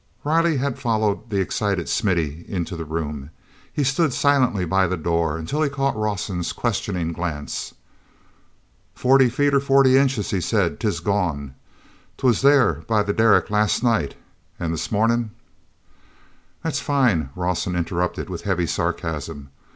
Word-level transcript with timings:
Riley 0.23 0.57
had 0.57 0.79
followed 0.79 1.29
the 1.29 1.39
excited 1.39 1.87
Smithy 1.87 2.43
into 2.47 2.75
the 2.75 2.85
room; 2.85 3.29
he 3.71 3.83
stood 3.83 4.13
silently 4.13 4.65
by 4.65 4.87
the 4.87 4.97
door 4.97 5.37
until 5.37 5.61
he 5.61 5.69
caught 5.69 5.95
Rawson's 5.95 6.53
questioning 6.53 7.13
glance. 7.13 7.75
"Forty 8.95 9.29
feet 9.29 9.53
or 9.53 9.59
forty 9.59 9.97
inches," 9.99 10.31
he 10.31 10.41
said, 10.41 10.79
"'tis 10.79 11.01
gone! 11.01 11.53
'Twas 12.17 12.41
there 12.41 12.81
by 12.87 13.03
the 13.03 13.13
derrick 13.13 13.51
last 13.51 13.83
night, 13.83 14.15
and 14.59 14.73
this 14.73 14.91
marnin'—" 14.91 15.29
"That's 16.63 16.79
fine," 16.79 17.29
Rawson 17.35 17.75
interrupted 17.75 18.27
with 18.27 18.41
heavy 18.41 18.65
sarcasm. 18.65 19.49